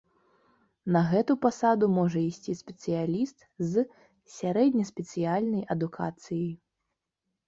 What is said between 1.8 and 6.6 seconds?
можа ісці спецыяліст з сярэднеспецыяльнай адукацыяй.